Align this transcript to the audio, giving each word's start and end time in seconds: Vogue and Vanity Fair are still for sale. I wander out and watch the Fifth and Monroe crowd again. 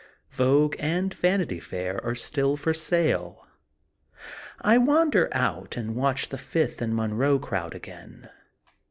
Vogue 0.31 0.75
and 0.79 1.13
Vanity 1.13 1.59
Fair 1.59 2.03
are 2.03 2.15
still 2.15 2.57
for 2.57 2.73
sale. 2.73 3.45
I 4.59 4.79
wander 4.79 5.29
out 5.31 5.77
and 5.77 5.95
watch 5.95 6.29
the 6.29 6.39
Fifth 6.39 6.81
and 6.81 6.95
Monroe 6.95 7.37
crowd 7.37 7.75
again. 7.75 8.27